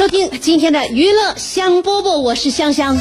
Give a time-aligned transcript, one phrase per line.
[0.00, 2.96] 收听今天的娱乐香饽饽，我是香香。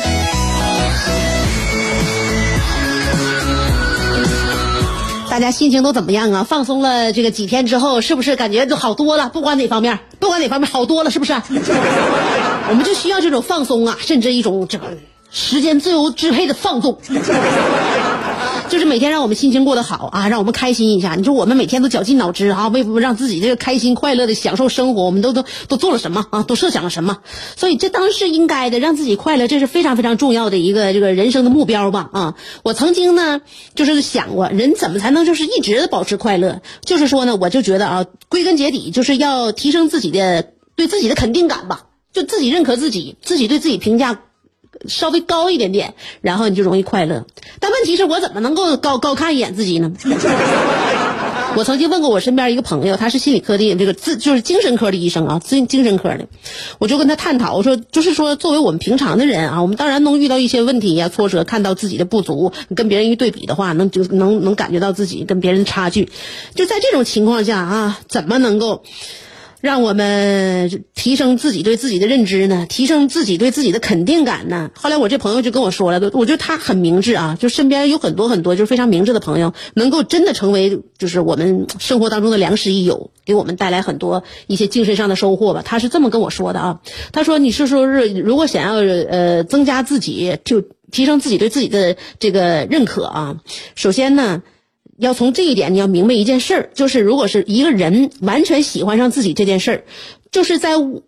[5.30, 6.44] 大家心情都怎么样啊？
[6.44, 9.30] 放松了这个几天之后，是不是感觉就好多了？
[9.30, 11.31] 不管哪方面，不管哪方面好多了，是不是？
[12.67, 14.83] 我们就需要这种放松啊，甚至一种这个
[15.31, 17.00] 时间自由支配的放纵。
[18.69, 21.15] 就是每天让我们心情过得好啊，让我们开心一下。
[21.15, 26.43] 你说我们每天都绞尽脑汁啊，为不让自己这个开心快乐的享受生活，我们都都都做了什么啊？
[26.43, 27.17] 都设想了什么？
[27.55, 32.35] 所以这当然是应该的，让自己快乐，这是非常非常重要的一个这个人生的目标吧啊！
[32.63, 33.41] 我曾经呢，
[33.73, 36.61] 就是想过，人怎么才能就是一直保持快乐？
[36.85, 44.21] 就是说呢，我就觉得啊，归根结底就是要提升自己的对自己的肯定感吧，就自己认可自己，自己对自己评价。
[44.88, 47.25] 稍微高一点点，然后你就容易快乐。
[47.59, 49.91] 但问题是我怎么能够高高看一眼自己呢？
[51.55, 56.27] 我曾经问过我身边一个朋友，他是心理科的这个自就是精神科的医生啊，精精神科的，
[56.77, 66.09] 我就跟他探讨，我说就是说，作为我们平常的人啊，我们当然能遇到一些问题呀、挫折，看到自己的不足，你跟别人一对比的话，能就能能感觉到自己跟别人差距。
[66.53, 68.83] 就在这种情况下啊，怎么能够？
[69.61, 72.65] 让我们提升自己对自己的认知呢？
[72.70, 74.71] 提升自己对自己的肯定感呢？
[74.73, 85.61] 后来我这朋友就跟我说了，我觉得他很明智啊，就身边有很多很多就是非常明智的朋友，能够真的成为就是我们生活当中的良师益友，给我们带来很多一些精神上的收获吧。
[85.64, 86.80] 他是这么跟我说的啊，
[87.11, 93.37] 他说你是说是如果想要呃增加自己就提升自己对自己的这个认可啊，
[93.76, 94.41] 首先呢。
[94.99, 99.83] 要从这一点，你要明白一件事儿，就是如果是一个人完全喜欢上自己这件事儿，
[100.32, 101.04] 就是在物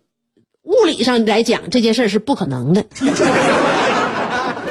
[0.86, 2.86] 理上来讲，这件事儿是不可能的。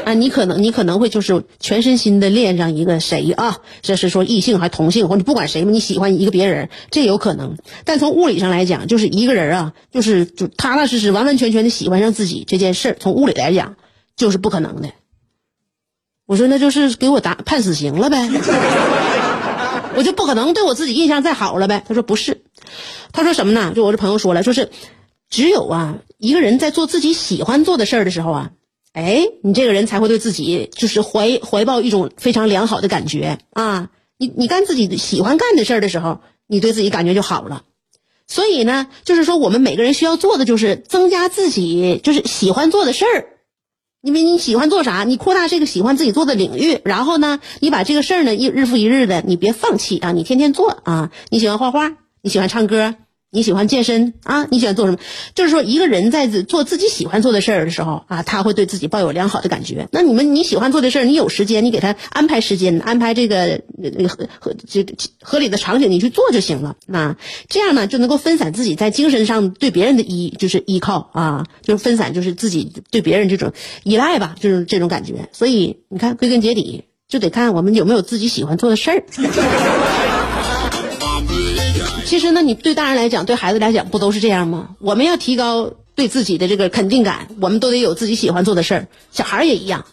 [0.04, 3.60] 啊，你可能你可能会就是全身心的恋上一个谁啊？
[3.84, 7.58] 这是说异性还是同性，或者不管谁嘛，你喜欢一个别人，这有可能。
[7.86, 13.76] 但从物理上来讲，就是一个人啊，就是就踏踏实实、完完全全的喜欢上自己这件事儿，从物理来讲
[14.16, 14.90] 就是不可能的。
[16.32, 18.30] 我说那就是给我打判死刑了呗。
[19.98, 21.84] 我就不可能对我自己印象再好了呗？
[21.86, 22.44] 他说不是，
[23.12, 23.74] 他说什么呢？
[23.76, 24.70] 就我这朋友说了，说是
[25.30, 28.52] 只有啊一个人在做自己喜欢做的事儿的时候啊，
[28.94, 33.90] 哎，你这个人才会对自己就是怀怀抱一种非常良好的感觉啊。
[34.18, 37.64] 你你干自己喜欢干的事儿的时候，你对自己感觉就好了。
[38.26, 43.28] 所以呢，就是说我们每个人需要做的就是增加自己就是喜欢做的事儿。
[44.02, 51.12] 因为你喜欢做啥，你扩大这个喜欢自己做的领域，然后呢，你把这个事儿呢一日复一日的，你别放弃啊，你天天做啊。
[51.30, 52.96] 你喜欢画画，你喜欢唱歌，
[53.34, 54.98] 你喜欢健身啊，你喜欢做什么？
[55.36, 59.88] 就是说，一个人在做自己喜欢做的事儿的时候啊，他会对自己抱有良好的感觉。
[59.92, 63.62] 那你们你喜欢做的事儿，你有时间，你给他安排时间，安排这个
[64.10, 64.86] 合合这
[65.22, 66.76] 合理的场景，你去做就行了。
[66.86, 67.16] 那
[67.48, 73.54] 这样呢，就能够分散自己在精神上对别人的依，就是依靠啊，就是分散就是自己对别人这种
[73.84, 75.30] 依赖吧，就是这种感觉。
[75.32, 80.21] 所以你看，归根结底就得看我们有没有自己喜欢做的事儿。
[82.06, 84.76] 其实呢，你对大人来讲，对孩子来讲，不都是这样吗？
[84.80, 88.88] 我们要提高对自己的这个肯定感，我们都得有自己喜欢做的事儿。
[89.12, 89.86] 小孩也一样，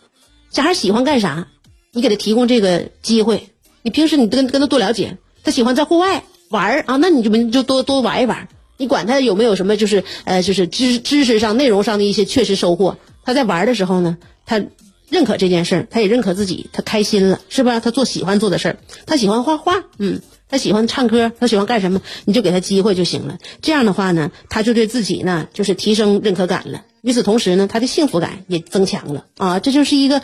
[0.51, 1.47] 小孩喜欢干啥，
[1.93, 3.51] 你给他提供这个机会。
[3.83, 8.49] 你平时你跟跟他多了解，他喜欢在户外玩儿啊，那你就就多多玩一玩。
[8.77, 12.97] 你管他有没有什么，就是呃，就是知知识上、内容上的一些确实收获。
[13.25, 14.61] 他在玩的时候呢，他
[15.09, 17.79] 认可这件事儿，他也认可自己，他开心了，是吧？
[17.79, 20.21] 他做喜欢做的事儿，他喜欢画画，嗯。
[20.49, 23.39] 他喜欢唱歌，他喜欢干什么，你就给他机会就行了。
[23.63, 26.85] 这样的话呢，他就对自己呢，就是提升认可感了。
[27.03, 29.61] 与此同时呢，他的幸福感也增强了啊！
[29.61, 30.23] 这就是一个，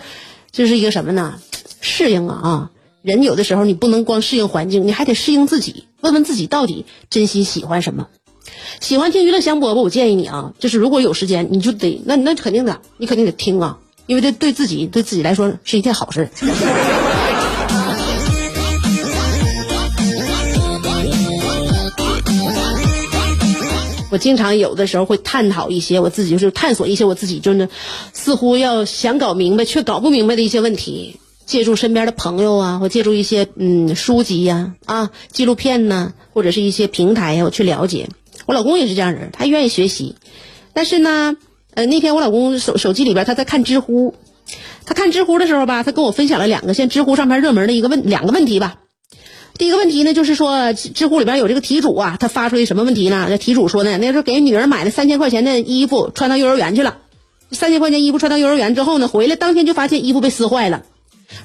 [0.51, 1.41] 就是一个什么呢？
[1.81, 2.71] 适应啊啊！
[3.03, 5.85] 人有的时候你不能光适应环境，你还得适应自己。
[6.01, 8.09] 问问自己到底真心喜欢什么？
[8.81, 16.29] 喜欢听娱乐香饽饽，我建议你啊，就是如果有时间，你就得那那肯定的，你肯定得听啊，因为这对自己对自己来说是一件好事。
[24.15, 27.69] 我经常有的时候会探讨一些我自己，就是探索一些我自己，就是
[28.13, 31.19] 似乎要想搞明白却搞不明白的一些问题。
[31.47, 38.09] 借助身边的朋友啊，或借助一些嗯书籍呀、啊纪录片呐，或者是一些平台呀，我去了解。
[38.47, 40.15] 我老公也是这样人，他愿意学习，
[40.73, 41.37] 但是呢，
[41.75, 44.15] 呃那天我老公手手机里边他在看知乎，
[44.87, 48.77] 他看知乎的时候吧，他跟我分享了两个现在知乎上面热门的一个问两个问题吧。
[49.57, 53.27] 第一个问题呢，就是说知乎里边有这个题主啊，他发出来什么问题呢？
[53.29, 56.97] 这题主说呢，那时候给女儿买了三千块钱的衣服穿到幼儿园去了，
[57.53, 60.83] 三千块钱衣服穿到幼儿园之后呢，回来当天就发现衣服被撕坏了。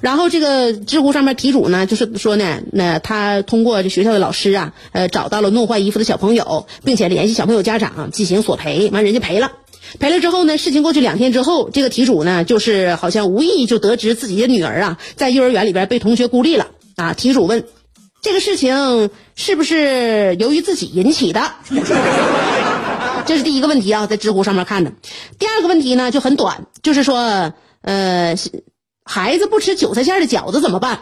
[0.02, 9.52] 然后这个知乎上面题主呢，就是说呢，那他通过这学校的老师啊，呃，找到了弄坏衣服的小朋友，并且联系小朋友家长进行索赔，完人家赔了，
[10.00, 17.14] 赔了之后呢，事情过去两天之后，这个题主呢，就是好像无意就得知自己的女儿啊，在幼儿园里边被同学孤立了啊。
[17.14, 17.64] 题主问，
[18.22, 21.52] 这个事情是不是由于自己引起的？
[23.26, 24.92] 这是第一个问题啊，在知乎上面看的。
[25.38, 28.36] 第二个问题呢，就很短，就是说，呃。
[29.12, 31.00] 孩子不吃韭菜馅的饺子怎么办？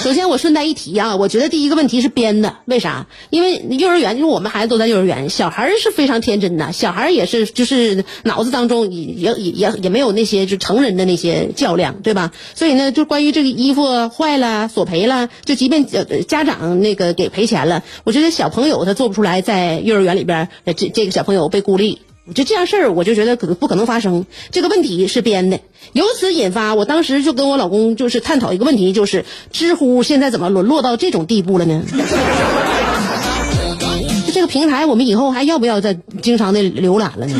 [0.00, 2.56] 首先，我顺带一提啊，我觉得第一个问题是编的。
[2.64, 3.06] 为啥？
[3.28, 12.32] 因为幼儿园，因为我们孩子都在幼儿园，小孩是非常天真的，小孩也是就是脑子当中也也也也没有那些就成人的那些较量，对吧？
[12.54, 15.86] 所以呢，就关于这个衣服坏了索赔了，就即便
[16.26, 22.00] 家长那个给赔钱了，我觉得小朋友他做不出来在幼儿园里边这这个小朋友被孤立。
[22.34, 24.24] 就这样事儿，我就觉得可不可能发生。
[24.50, 25.60] 这个问题是编的，
[25.92, 31.82] 由此引发，我当时就跟我老公就是探讨一个问题，就是知乎现在怎么沦落到这种地步了呢？
[34.26, 37.34] 就 这个平台，我们以后还要不要再经常的浏览了呢？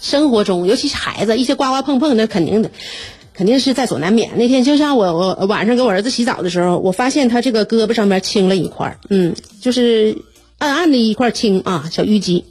[0.00, 2.70] 生活中，尤其是孩子，一些刮刮碰碰，那肯定的。
[3.34, 4.30] 肯定是在所难免。
[4.36, 10.16] 那天就像我我晚上给我儿子洗澡的时候，我发现他这个胳膊上面青了一块嗯，就是
[10.58, 12.44] 暗暗的一块青啊，小淤积。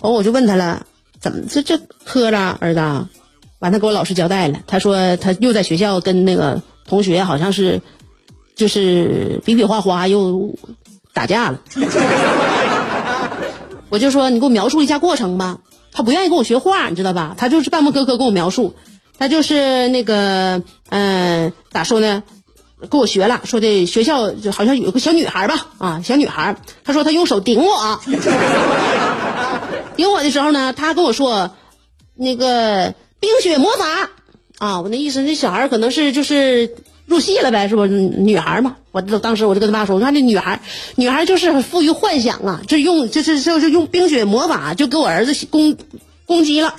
[0.00, 0.86] 哦，我就问他了，
[1.20, 2.80] 怎么这这磕了，儿子？
[3.60, 7.80] 完，他给我老实交代了，他说他又在学校跟那个同学好像是，
[8.56, 10.54] 就是比比划划又
[11.12, 11.60] 打架了。
[13.90, 15.60] 我就说你给我描述一下过程吧。
[15.92, 17.36] 他不愿意跟我学话，你知道吧？
[17.38, 18.74] 他就是半不磕磕跟我描述。
[19.18, 22.22] 他就是那个，嗯，咋说呢？
[22.90, 26.54] 跟我学了，说的学校就好像有个小女孩吧，啊，小女孩。
[26.84, 28.00] 他说他用手顶我，
[29.96, 31.52] 顶我的时候呢，他跟我说，
[32.14, 34.10] 那个冰雪魔法，
[34.58, 36.74] 啊，我那意思，那小孩可能是就是
[37.06, 37.86] 入戏了呗，是不？
[37.86, 40.60] 女孩嘛，我当时我就跟他妈说，我看这女孩，
[40.96, 45.74] 女孩就是富于幻想啊，就用就是就是用冰雪魔法就给我儿子攻
[46.26, 46.74] 攻击了。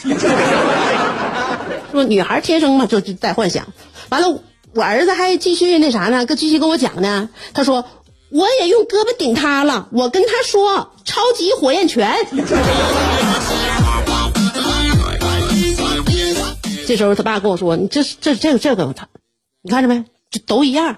[1.95, 3.68] 说女孩天生嘛就就带幻想，
[4.09, 4.42] 完了
[4.74, 7.30] 我儿子还继续那啥呢，跟继续跟我讲呢。
[7.53, 7.86] 他说
[8.30, 12.15] 我也用胳膊顶他了，我跟他说超级火焰拳。
[16.88, 19.07] 这时候他爸跟我说：“你这这这这个他，
[19.64, 20.04] 你看着没？
[20.30, 20.97] 这都一样。”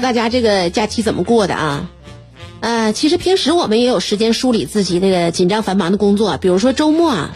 [0.00, 1.90] 大家这个假期怎么过的啊？
[2.60, 7.30] 呃，其实平时我们也有时间梳理自己这个紧张繁忙的工作，比如说周末啊。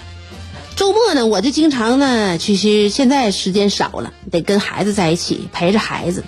[0.77, 6.25] 周末呢，我就经常呢，其实现在时间少了，得跟孩子在一起陪着孩子。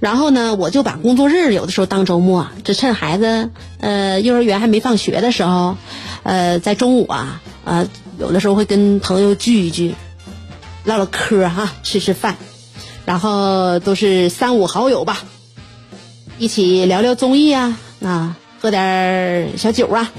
[0.00, 5.76] 然后呢，我就把工作日有的时候当周末，就趁孩子呃幼儿园还没放学的时候，
[6.24, 7.88] 呃，在中午啊，呃，
[8.18, 9.94] 有的时候会跟朋友聚一聚，
[10.84, 12.36] 唠唠嗑哈，吃吃饭，
[13.06, 15.22] 然后都是三五好友吧，
[16.40, 20.10] 一起聊聊综艺啊，啊，喝点小酒啊，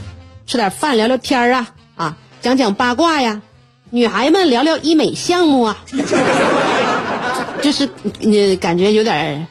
[0.45, 3.41] 吃点饭聊聊天啊，啊，讲讲八卦呀。
[3.89, 5.83] 女孩们聊聊医美项目啊，
[7.63, 9.47] 就是你感觉有点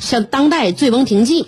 [0.00, 1.44] 像当代《醉翁亭记》。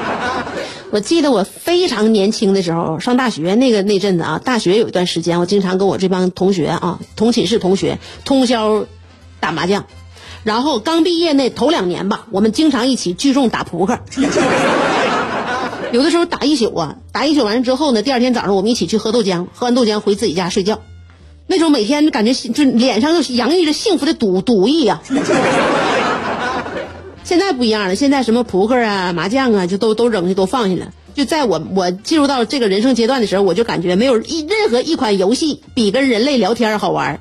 [0.92, 8.84] 我记得我非常年轻的时候上大学那个那阵子啊，大学有一段时间，我经常跟我这帮同学啊，同寝室同学通宵
[9.40, 9.86] 打麻将，
[10.42, 13.98] 然后刚毕业那头两年吧，我们经常一起聚众打扑克。
[15.92, 20.80] 有的时候打一宿啊，打一宿完之后呢，第二天早上我们一起去喝豆浆，喝完豆浆回自己家睡觉。
[21.46, 25.02] 那时候每天感觉就脸上就洋溢着幸福的赌赌意啊。
[27.24, 30.92] 现在不一样了，现在什么扑克啊、麻将啊，就都都扔下都放下了。
[31.12, 37.18] 就在我我进入到这个人生阶段的时候，我就感觉没有一任何一款游戏比跟人类聊天好玩。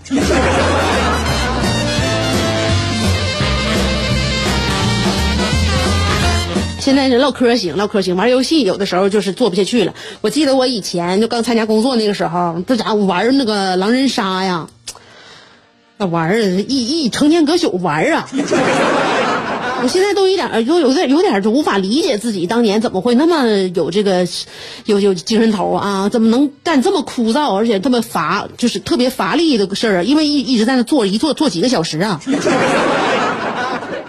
[6.80, 9.94] 现在是唠嗑行，唠嗑行，玩游戏有的时候就是做不下去了。
[10.22, 14.68] 我记得我以前就刚参加工作那个时候，这家伙玩那个狼人杀呀，
[15.98, 18.28] 那玩儿一一成天搁宿玩啊。
[19.82, 24.28] 我现在都一点都有点有点就无法理解自己当年怎么会那么有这个
[24.84, 26.10] 有有精神头啊？
[26.10, 30.04] 怎么能干这么枯燥而且这么乏就是特别乏力的事儿啊？
[30.04, 32.20] 因为一一直在那坐一坐坐几个小时啊。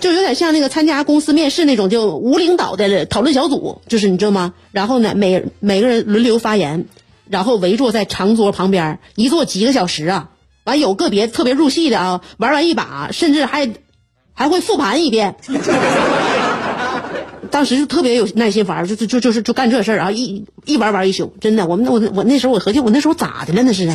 [0.01, 4.55] 就有点像那个参加公司面试那种，就无领导的讨论小组，就是你知道吗？
[4.73, 6.87] 然后呢，每每个人轮流发言，
[7.29, 10.31] 然后围坐在长桌旁边，一坐几个小时啊。
[10.65, 13.71] 完有个别特别入戏的啊， 玩完一把，甚至还
[14.35, 15.37] 还会复盘一遍。
[17.51, 21.67] 当时就特别有耐心，玩就就就就是就干这事儿啊，一一玩玩一宿，真的。
[21.67, 23.89] 我们我我那时候我合计，我那时候咋的了那是？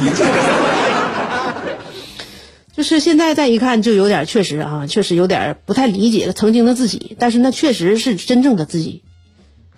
[2.86, 7.18] 是现在再一看，就有点确实啊，确实有点不太理解了曾经的自己。
[7.20, 9.04] 但是那确实是真正的自己。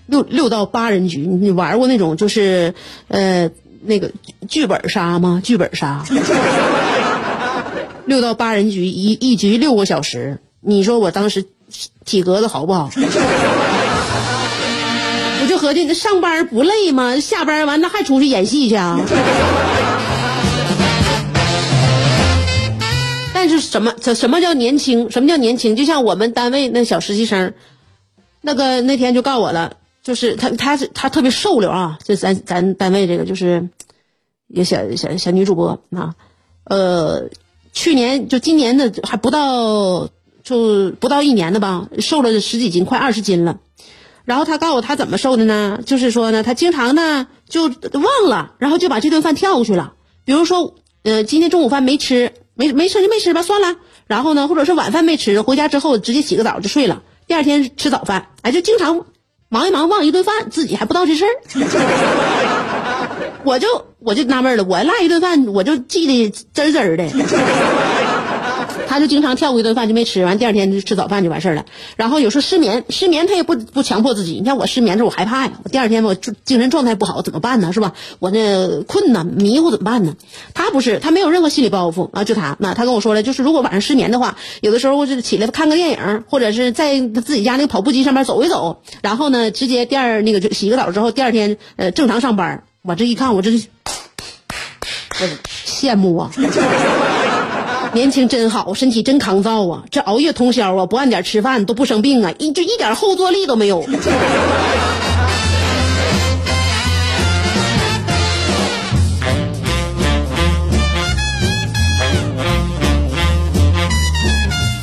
[0.06, 2.76] 六六到八人局，你玩过那种就是
[3.08, 3.50] 呃
[3.82, 4.12] 那个
[4.48, 5.42] 剧本杀吗？
[5.44, 6.06] 剧本杀。
[8.06, 11.46] 六到八人局，一一局六个小时，你说我当时
[12.06, 12.90] 体格子好不好？
[15.40, 17.20] 我就合计，那上班不累吗？
[17.20, 19.00] 下班完那还出去演戏去啊？
[23.48, 23.96] 但是什么？
[24.02, 25.10] 什什么叫年轻？
[25.10, 25.78] 什么叫年轻？
[25.78, 27.54] 就像我们单位那小实习生，
[28.42, 33.70] 那个那天就告我了，就是他他是他特别瘦溜啊，就咱咱单位这个就是
[34.48, 36.16] 一个小小小女主播啊，
[36.66, 37.30] 呃，
[37.72, 40.10] 去年就今年的还不到
[40.44, 43.60] 就不到一年的吧，瘦了十几斤，快二十斤了。
[44.26, 45.80] 然后他告诉我他怎么瘦的呢？
[45.86, 49.94] 就是说呢，他经常呢就忘了，然后就把这顿饭跳过去了。
[50.26, 52.34] 比如说，呃，今天中午饭没吃。
[52.58, 53.76] 没没吃就没吃吧，算了。
[54.08, 57.04] 然后呢，或者是晚饭没吃，回家之后直接洗个澡就睡了。
[57.28, 59.06] 第二天吃早饭，哎，就经常
[59.50, 61.32] 忙一忙忘一顿饭，自己还不知道这事儿。
[63.44, 63.68] 我就
[64.00, 67.08] 我就纳闷了，我落一顿饭，我就记得真真的。
[68.98, 71.66] 他就经常跳过一顿饭就没吃完，第二天就吃早饭就完事儿了。
[71.98, 74.34] 然后有时候失眠，失眠他也不不强迫自己。
[74.34, 77.72] 你看我失眠的时候我害怕呀，我第二天我精神状态不好怎么办呢？
[77.72, 77.94] 是吧？
[78.18, 80.16] 我那困呢，迷糊怎么办呢？
[80.56, 92.64] 他不是，他没有任何心理包袱啊，就他那他跟我说了，就是如果晚上失眠的话，有的时候就起来看个电影，或者是在自己家那个跑步机上面走一走，然后呢，直接第二那个就洗个澡之后，第二天呃正常上班。
[92.84, 95.28] 我这一看，我这 我
[95.66, 96.32] 羡慕啊。
[97.98, 99.84] 年轻真好，身体真抗造啊！
[99.90, 103.82] 这熬夜通宵啊，不按点吃饭都不生病啊，一就一点后坐力都没有。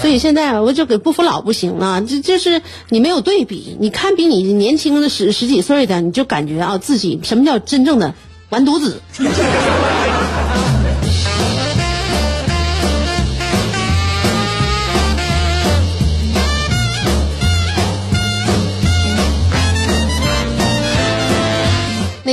[0.00, 2.00] 所以现在我就给不服老不行啊！
[2.00, 8.12] 这就是你没有对比，你看比你年轻的十十几岁的，你就感觉啊自己什么叫真正的
[8.49, 9.00] 完犊子。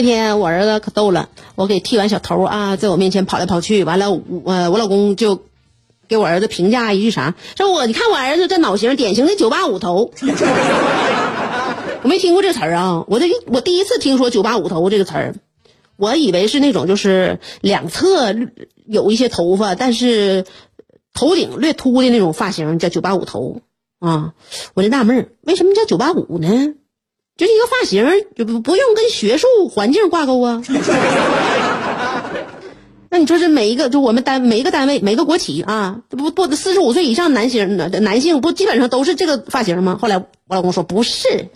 [0.02, 5.44] 那天我儿子可逗了，我给剃完小头啊，在我面前跑来跑去，完了，我我老公就
[6.08, 10.12] 给我儿子评价一句啥，说我你看我儿子这脑型，典型的九八五头。
[12.02, 15.36] 我没听过这词儿啊，我这我第一次听说“九八五头”这个词儿，
[15.98, 18.34] 我以为是那种就是两侧
[18.88, 20.46] 有一些头发，但是
[21.14, 23.62] 头顶略秃的那种发型叫“九八五头”
[24.02, 24.34] 啊。
[24.74, 26.74] 我就纳闷儿，为什么叫“九八五”呢？
[27.38, 30.62] 就是一个发型，就不不用跟学术环境挂钩啊。
[33.14, 40.00] 那你说这每一个，就我们单每一个单位每个国企啊，不不四十五岁以上男性男性不基本上都是这个发型吗？
[40.02, 41.50] 后来我老公说不是，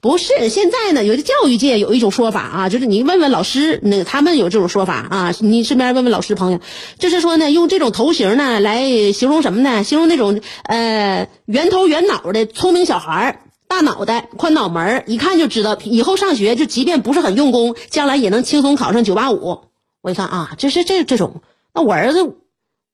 [0.00, 0.48] 不是。
[0.48, 6.60] 现在呢，有的教育界有一种说法啊，就是你问问老师，那他们有这种说法啊，你身边问问老师朋友，
[6.98, 9.84] 就是说呢，用这种头型呢来形容什么呢？
[9.84, 13.41] 形容那种呃圆头圆脑的聪明小孩
[13.72, 19.60] 大脑袋宽脑门一看就知道以后上学就即便不是很用功，将来也能轻松考上九八五。
[20.02, 21.40] 我一看啊，这是这这种，
[21.72, 22.34] 那我儿子，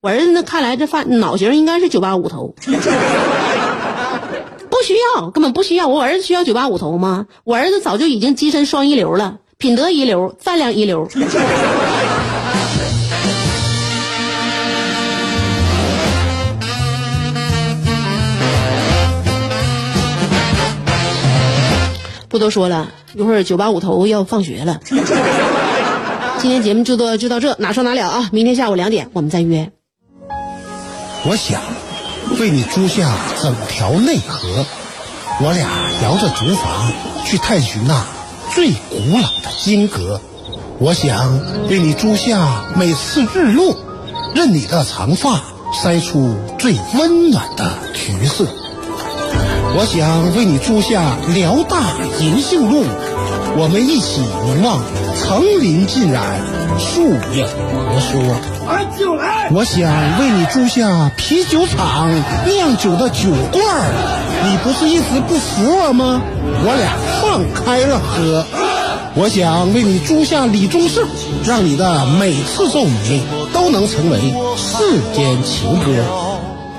[0.01, 2.55] 我儿子那看来这发脑型应该是九八五头，
[4.71, 5.89] 不需要，根本不需要。
[5.89, 7.27] 我儿子需要九八五头吗？
[7.43, 11.09] 我儿子早就已经跻身双一流了，品德一流，饭量一流。
[22.29, 24.81] 不多说了，一会儿九八五头要放学了。
[26.41, 28.29] 今天节目就到就到这，哪说哪了啊！
[28.33, 29.73] 明天下午两点我们再约。
[31.25, 31.61] 我想
[32.39, 34.65] 为你租下整条内河，
[35.41, 35.69] 我俩
[36.05, 36.93] 摇着竹筏
[37.25, 38.05] 去探寻那
[38.55, 40.21] 最古老的金阁。
[40.79, 43.75] 我想为你租下每次日落，
[44.35, 45.41] 任你的长发
[45.75, 48.47] 筛出最温暖的橘色。
[49.77, 52.85] 我想为你租下辽大银杏路，
[53.57, 54.81] 我们一起凝望。
[55.15, 56.41] 层林尽染，
[56.79, 57.03] 树
[57.35, 58.21] 影婆娑。
[59.51, 62.09] 我想为你租下啤酒厂
[62.47, 63.65] 酿酒的酒罐
[64.45, 66.21] 你不是一直不服我吗？
[66.65, 68.45] 我俩放开了喝。
[69.15, 71.05] 我想为你租下李宗盛，
[71.45, 74.19] 让你的每次奏鸣都能成为
[74.57, 75.93] 世间情歌。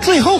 [0.02, 0.40] 最后，